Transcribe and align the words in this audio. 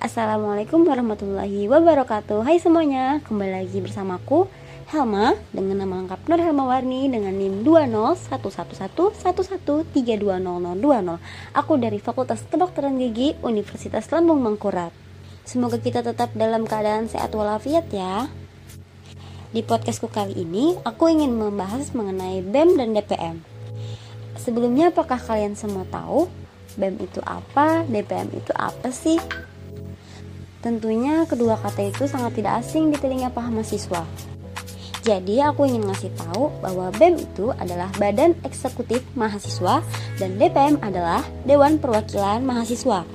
Assalamualaikum 0.00 0.88
warahmatullahi 0.88 1.68
wabarakatuh. 1.68 2.40
Hai 2.40 2.56
semuanya, 2.56 3.20
kembali 3.20 3.52
lagi 3.52 3.84
bersamaku 3.84 4.48
Helma 4.88 5.36
dengan 5.52 5.84
nama 5.84 6.00
lengkap 6.00 6.24
Nur 6.24 6.40
Helma 6.40 6.64
Warni 6.72 7.12
dengan 7.12 7.36
NIM 7.36 7.60
2011111320020 7.68 10.40
Aku 11.52 11.72
dari 11.76 12.00
Fakultas 12.00 12.40
Kedokteran 12.48 12.96
Gigi 12.96 13.36
Universitas 13.44 14.08
Lambung 14.08 14.40
Mangkurat. 14.40 14.88
Semoga 15.44 15.76
kita 15.76 16.00
tetap 16.00 16.32
dalam 16.32 16.64
keadaan 16.64 17.04
sehat 17.04 17.36
walafiat 17.36 17.92
ya. 17.92 18.32
Di 19.52 19.60
podcastku 19.60 20.08
kali 20.08 20.32
ini, 20.32 20.80
aku 20.80 21.12
ingin 21.12 21.36
membahas 21.36 21.92
mengenai 21.92 22.40
BEM 22.40 22.80
dan 22.80 22.96
DPM 22.96 23.44
Sebelumnya 24.40 24.96
apakah 24.96 25.20
kalian 25.20 25.60
semua 25.60 25.84
tahu 25.92 26.24
BEM 26.80 27.04
itu 27.04 27.20
apa, 27.20 27.84
DPM 27.84 28.32
itu 28.32 28.56
apa 28.56 28.88
sih? 28.88 29.20
Tentunya 30.60 31.24
kedua 31.24 31.56
kata 31.56 31.88
itu 31.88 32.04
sangat 32.04 32.36
tidak 32.36 32.60
asing 32.60 32.92
di 32.92 32.96
telinga 33.00 33.32
para 33.32 33.48
mahasiswa. 33.48 34.04
Jadi 35.00 35.40
aku 35.40 35.64
ingin 35.64 35.88
ngasih 35.88 36.12
tahu 36.12 36.52
bahwa 36.60 36.92
BEM 37.00 37.16
itu 37.16 37.48
adalah 37.56 37.88
Badan 37.96 38.36
Eksekutif 38.44 39.00
Mahasiswa 39.16 39.80
dan 40.20 40.36
DPM 40.36 40.76
adalah 40.84 41.24
Dewan 41.48 41.80
Perwakilan 41.80 42.44
Mahasiswa. 42.44 43.08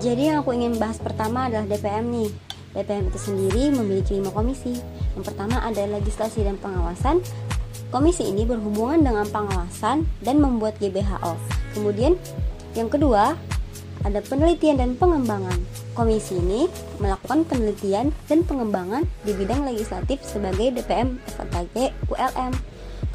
Jadi 0.00 0.32
yang 0.32 0.40
aku 0.40 0.56
ingin 0.56 0.80
bahas 0.80 0.96
pertama 0.96 1.52
adalah 1.52 1.68
DPM 1.68 2.08
nih. 2.08 2.32
DPM 2.72 3.12
itu 3.12 3.20
sendiri 3.20 3.62
memiliki 3.76 4.16
lima 4.16 4.32
komisi. 4.32 4.80
Yang 5.12 5.24
pertama 5.28 5.60
ada 5.60 5.84
legislasi 5.84 6.48
dan 6.48 6.56
pengawasan. 6.56 7.20
Komisi 7.92 8.24
ini 8.24 8.48
berhubungan 8.48 9.04
dengan 9.04 9.28
pengawasan 9.28 10.08
dan 10.24 10.36
membuat 10.40 10.80
GBHO. 10.80 11.36
Kemudian 11.76 12.16
yang 12.72 12.88
kedua 12.88 13.36
ada 14.06 14.22
penelitian 14.22 14.78
dan 14.78 14.94
pengembangan. 14.94 15.58
Komisi 15.98 16.38
ini 16.38 16.70
melakukan 17.02 17.42
penelitian 17.50 18.14
dan 18.30 18.46
pengembangan 18.46 19.02
di 19.26 19.34
bidang 19.34 19.66
legislatif 19.66 20.22
sebagai 20.22 20.78
DPM, 20.78 21.18
FKG, 21.34 21.90
ULM. 22.06 22.54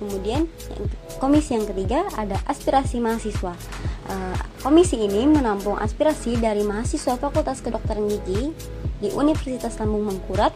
Kemudian 0.00 0.48
komisi 1.20 1.58
yang 1.58 1.68
ketiga 1.68 2.08
ada 2.16 2.40
aspirasi 2.48 3.04
mahasiswa. 3.04 3.52
Eh, 4.08 4.38
komisi 4.64 4.96
ini 4.96 5.28
menampung 5.28 5.76
aspirasi 5.76 6.40
dari 6.40 6.64
mahasiswa 6.64 7.20
Fakultas 7.20 7.60
Kedokteran 7.60 8.08
Gigi 8.08 8.56
di 9.04 9.12
Universitas 9.12 9.76
Lambung 9.76 10.08
Mangkurat 10.08 10.54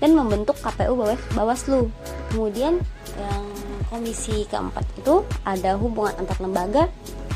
dan 0.00 0.16
membentuk 0.16 0.56
KPU 0.64 0.96
Bawaslu. 1.36 1.92
Kemudian 2.32 2.80
yang 3.18 3.44
komisi 3.92 4.48
keempat 4.48 4.86
itu 4.98 5.22
ada 5.44 5.76
hubungan 5.76 6.14
antar 6.18 6.38
lembaga 6.40 6.82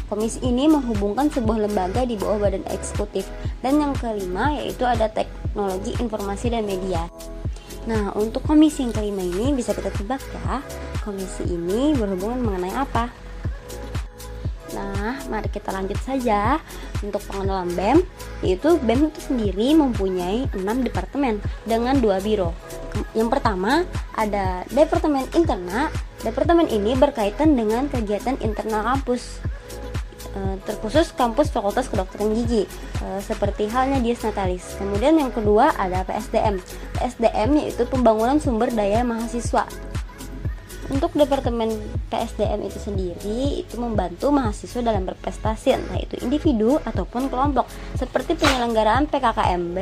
Komisi 0.09 0.41
ini 0.41 0.65
menghubungkan 0.73 1.29
sebuah 1.29 1.69
lembaga 1.69 2.09
di 2.09 2.17
bawah 2.17 2.49
badan 2.49 2.65
eksekutif. 2.73 3.29
Dan 3.61 3.81
yang 3.81 3.93
kelima 3.93 4.57
yaitu 4.57 4.89
ada 4.89 5.13
teknologi 5.13 5.93
informasi 6.01 6.49
dan 6.49 6.65
media. 6.65 7.05
Nah, 7.85 8.13
untuk 8.17 8.45
komisi 8.45 8.85
yang 8.85 8.93
kelima 8.93 9.25
ini 9.25 9.53
bisa 9.57 9.73
kita 9.73 9.89
tebak 9.93 10.21
ya, 10.21 10.61
komisi 11.05 11.45
ini 11.49 11.97
berhubungan 11.97 12.41
mengenai 12.45 12.75
apa? 12.77 13.09
Nah, 14.77 15.17
mari 15.33 15.49
kita 15.49 15.73
lanjut 15.73 15.97
saja 16.05 16.61
untuk 17.01 17.25
pengenalan 17.25 17.73
BEM, 17.73 17.99
yaitu 18.45 18.77
BEM 18.85 19.09
itu 19.09 19.21
sendiri 19.33 19.73
mempunyai 19.73 20.53
6 20.53 20.61
departemen 20.85 21.41
dengan 21.65 21.97
dua 21.97 22.21
biro. 22.21 22.53
Yang 23.17 23.29
pertama 23.39 23.89
ada 24.17 24.69
Departemen 24.69 25.25
Interna. 25.33 25.89
Departemen 26.21 26.67
ini 26.69 26.99
berkaitan 26.99 27.55
dengan 27.55 27.87
kegiatan 27.87 28.37
internal 28.43 28.83
kampus. 28.85 29.39
Eh, 30.39 30.57
terkhusus 30.63 31.11
kampus 31.19 31.51
Fakultas 31.51 31.91
Kedokteran 31.91 32.31
Gigi 32.31 32.63
eh, 33.03 33.21
seperti 33.23 33.67
halnya 33.67 33.99
Dies 33.99 34.23
Natalis. 34.23 34.79
Kemudian 34.79 35.19
yang 35.19 35.35
kedua 35.35 35.75
ada 35.75 36.07
PSDM. 36.07 36.63
PSDM 36.95 37.51
yaitu 37.59 37.83
pembangunan 37.91 38.39
sumber 38.39 38.71
daya 38.71 39.03
mahasiswa. 39.03 39.67
Untuk 40.89 41.13
departemen 41.13 41.69
PSDM 42.09 42.65
itu 42.65 42.79
sendiri 42.81 43.61
itu 43.61 43.77
membantu 43.77 44.33
mahasiswa 44.33 44.81
dalam 44.81 45.05
berprestasi 45.05 45.77
entah 45.77 46.01
itu 46.01 46.17
individu 46.25 46.81
ataupun 46.81 47.29
kelompok 47.29 47.69
seperti 47.93 48.33
penyelenggaraan 48.41 49.05
PKKMB 49.05 49.77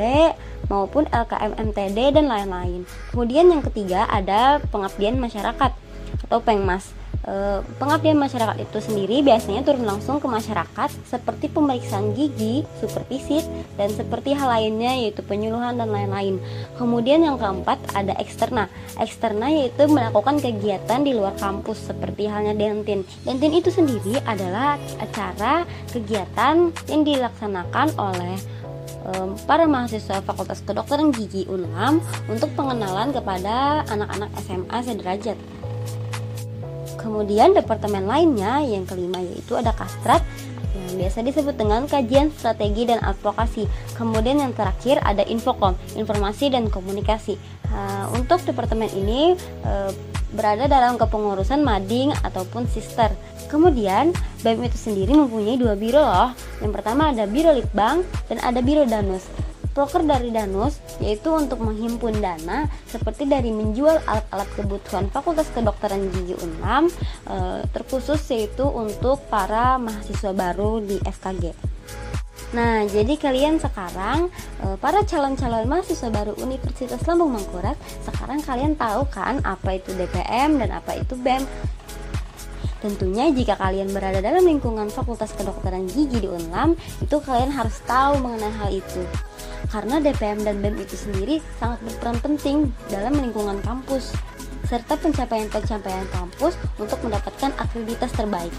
maupun 0.67 1.07
LKM 1.07 1.63
MTD 1.71 2.11
dan 2.11 2.27
lain-lain. 2.27 2.83
Kemudian 3.15 3.47
yang 3.47 3.63
ketiga 3.63 4.03
ada 4.11 4.59
pengabdian 4.67 5.15
masyarakat 5.15 5.71
atau 6.27 6.39
Pengmas 6.43 6.91
pengabdian 7.75 8.15
masyarakat 8.15 8.55
itu 8.63 8.79
sendiri 8.79 9.19
biasanya 9.19 9.59
turun 9.67 9.83
langsung 9.83 10.23
ke 10.23 10.27
masyarakat 10.31 10.89
seperti 11.11 11.51
pemeriksaan 11.51 12.15
gigi, 12.15 12.63
supervisi, 12.79 13.43
dan 13.75 13.91
seperti 13.91 14.31
hal 14.31 14.47
lainnya 14.47 14.95
yaitu 14.95 15.19
penyuluhan 15.27 15.75
dan 15.75 15.91
lain-lain. 15.91 16.39
Kemudian 16.79 17.27
yang 17.27 17.35
keempat 17.35 17.83
ada 17.91 18.15
eksterna. 18.15 18.71
Eksterna 18.95 19.51
yaitu 19.51 19.91
melakukan 19.91 20.39
kegiatan 20.39 21.03
di 21.03 21.11
luar 21.11 21.35
kampus 21.35 21.91
seperti 21.91 22.31
halnya 22.31 22.55
dentin. 22.55 23.03
Dentin 23.27 23.51
itu 23.51 23.75
sendiri 23.75 24.23
adalah 24.23 24.79
acara 25.03 25.67
kegiatan 25.91 26.71
yang 26.87 27.01
dilaksanakan 27.03 27.91
oleh 27.99 28.39
para 29.47 29.63
mahasiswa 29.63 30.19
Fakultas 30.19 30.59
Kedokteran 30.67 31.15
Gigi 31.15 31.47
UNLAM 31.47 32.03
untuk 32.27 32.51
pengenalan 32.59 33.15
kepada 33.15 33.87
anak-anak 33.87 34.31
SMA 34.43 34.77
sederajat. 34.83 35.37
Kemudian 36.97 37.53
departemen 37.53 38.09
lainnya 38.09 38.59
yang 38.65 38.83
kelima 38.83 39.21
yaitu 39.21 39.53
ada 39.55 39.71
kastrat 39.71 40.25
yang 40.73 40.97
biasa 40.97 41.25
disebut 41.25 41.55
dengan 41.57 41.85
kajian 41.85 42.33
strategi 42.33 42.89
dan 42.89 42.99
advokasi. 43.01 43.69
Kemudian 43.97 44.41
yang 44.41 44.53
terakhir 44.53 45.01
ada 45.05 45.21
infokom, 45.25 45.77
informasi 45.97 46.53
dan 46.53 46.67
komunikasi. 46.67 47.37
Uh, 47.67 48.07
untuk 48.15 48.39
departemen 48.47 48.87
ini 48.95 49.35
uh, 49.67 49.91
berada 50.35 50.67
dalam 50.67 50.99
kepengurusan 50.99 51.63
mading 51.63 52.11
ataupun 52.23 52.67
sister. 52.67 53.11
Kemudian 53.47 54.11
BEM 54.43 54.67
itu 54.67 54.75
sendiri 54.75 55.15
mempunyai 55.15 55.55
dua 55.55 55.79
biro 55.79 56.03
loh. 56.03 56.35
Yang 56.59 56.71
pertama 56.75 57.15
ada 57.15 57.23
biro 57.23 57.55
litbang 57.55 58.03
dan 58.27 58.37
ada 58.43 58.59
biro 58.59 58.83
danus 58.83 59.23
proker 59.77 60.01
dari 60.01 60.33
Danus 60.33 60.81
yaitu 60.97 61.29
untuk 61.29 61.61
menghimpun 61.61 62.17
dana 62.17 62.65
seperti 62.89 63.29
dari 63.29 63.53
menjual 63.53 64.01
alat-alat 64.09 64.49
kebutuhan 64.57 65.05
Fakultas 65.13 65.53
Kedokteran 65.53 66.09
Gigi 66.09 66.33
Unam 66.41 66.89
e, 67.29 67.61
terkhusus 67.69 68.17
yaitu 68.33 68.65
untuk 68.65 69.21
para 69.29 69.77
mahasiswa 69.77 70.33
baru 70.33 70.81
di 70.81 70.97
FKG. 71.05 71.53
Nah, 72.57 72.89
jadi 72.89 73.21
kalian 73.21 73.61
sekarang 73.61 74.33
e, 74.65 74.81
para 74.81 75.05
calon-calon 75.05 75.69
mahasiswa 75.69 76.09
baru 76.09 76.33
Universitas 76.41 77.05
Lambung 77.05 77.37
Mangkurat, 77.37 77.77
sekarang 78.01 78.41
kalian 78.41 78.73
tahu 78.73 79.05
kan 79.13 79.45
apa 79.45 79.77
itu 79.77 79.93
DPM 79.93 80.57
dan 80.57 80.73
apa 80.73 80.97
itu 80.97 81.13
BEM. 81.21 81.45
Tentunya 82.81 83.29
jika 83.29 83.61
kalian 83.61 83.93
berada 83.93 84.25
dalam 84.25 84.41
lingkungan 84.41 84.89
Fakultas 84.89 85.37
Kedokteran 85.37 85.85
Gigi 85.85 86.25
di 86.25 86.29
Unlam, 86.29 86.73
itu 86.97 87.17
kalian 87.21 87.53
harus 87.53 87.77
tahu 87.85 88.17
mengenai 88.21 88.53
hal 88.57 88.69
itu 88.73 89.05
karena 89.67 89.99
DPM 89.99 90.43
dan 90.47 90.63
BEM 90.63 90.79
itu 90.79 90.95
sendiri 90.95 91.43
sangat 91.59 91.79
berperan 91.83 92.17
penting 92.23 92.57
dalam 92.87 93.15
lingkungan 93.15 93.59
kampus 93.63 94.15
serta 94.67 94.99
pencapaian-pencapaian 94.99 96.07
kampus 96.11 96.59
untuk 96.75 96.99
mendapatkan 97.03 97.55
akreditas 97.55 98.11
terbaik. 98.15 98.51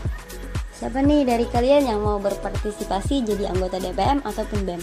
Siapa 0.78 1.02
nih 1.02 1.26
dari 1.26 1.44
kalian 1.50 1.91
yang 1.91 2.00
mau 2.00 2.22
berpartisipasi 2.22 3.26
jadi 3.26 3.50
anggota 3.50 3.82
DPM 3.82 4.22
ataupun 4.22 4.62
BEM? 4.62 4.82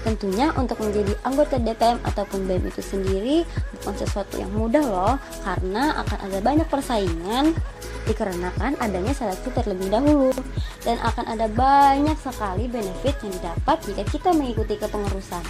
Tentunya 0.00 0.50
untuk 0.56 0.80
menjadi 0.80 1.12
anggota 1.22 1.56
DPM 1.60 2.02
ataupun 2.02 2.50
BEM 2.50 2.66
itu 2.66 2.82
sendiri 2.82 3.36
bukan 3.78 3.94
sesuatu 3.94 4.40
yang 4.40 4.50
mudah 4.52 4.84
loh 4.84 5.14
karena 5.46 6.02
akan 6.02 6.18
ada 6.28 6.38
banyak 6.42 6.68
persaingan 6.68 7.54
dikarenakan 8.08 8.78
adanya 8.80 9.12
seleksi 9.12 9.50
terlebih 9.52 9.92
dahulu 9.92 10.32
dan 10.84 10.96
akan 11.00 11.24
ada 11.36 11.46
banyak 11.50 12.16
sekali 12.20 12.70
benefit 12.70 13.18
yang 13.20 13.32
didapat 13.36 13.76
jika 13.84 14.02
kita 14.08 14.30
mengikuti 14.32 14.78
kepengurusan. 14.80 15.44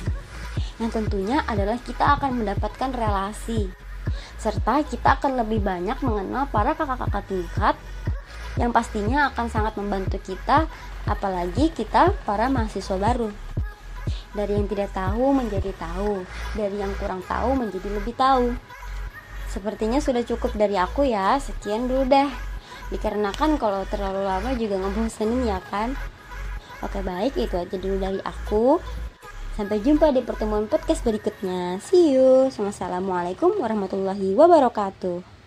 Yang 0.80 0.90
tentunya 0.96 1.44
adalah 1.44 1.76
kita 1.82 2.18
akan 2.18 2.40
mendapatkan 2.40 2.90
relasi 2.94 3.70
serta 4.40 4.80
kita 4.88 5.20
akan 5.20 5.44
lebih 5.44 5.60
banyak 5.60 6.00
mengenal 6.00 6.48
para 6.48 6.72
kakak-kakak 6.72 7.28
tingkat 7.28 7.76
yang 8.56 8.72
pastinya 8.72 9.28
akan 9.30 9.46
sangat 9.52 9.76
membantu 9.76 10.16
kita 10.16 10.64
apalagi 11.04 11.68
kita 11.70 12.16
para 12.24 12.48
mahasiswa 12.48 12.96
baru 12.96 13.28
dari 14.30 14.54
yang 14.54 14.66
tidak 14.70 14.90
tahu 14.94 15.34
menjadi 15.34 15.74
tahu, 15.74 16.22
dari 16.54 16.76
yang 16.78 16.92
kurang 16.98 17.22
tahu 17.26 17.50
menjadi 17.58 17.88
lebih 17.90 18.14
tahu. 18.14 18.54
Sepertinya 19.50 19.98
sudah 19.98 20.22
cukup 20.22 20.54
dari 20.54 20.78
aku 20.78 21.02
ya, 21.02 21.34
sekian 21.42 21.90
dulu 21.90 22.06
deh. 22.06 22.30
Dikarenakan 22.94 23.58
kalau 23.58 23.82
terlalu 23.90 24.22
lama 24.22 24.54
juga 24.54 24.78
ngebosenin 24.78 25.42
ya 25.46 25.58
kan. 25.70 25.98
Oke 26.80 27.02
baik, 27.02 27.34
itu 27.34 27.58
aja 27.58 27.76
dulu 27.76 27.98
dari 27.98 28.22
aku. 28.22 28.78
Sampai 29.58 29.82
jumpa 29.82 30.14
di 30.14 30.22
pertemuan 30.22 30.70
podcast 30.70 31.02
berikutnya. 31.02 31.82
See 31.82 32.14
you. 32.14 32.48
Wassalamualaikum 32.48 33.58
warahmatullahi 33.58 34.32
wabarakatuh. 34.38 35.39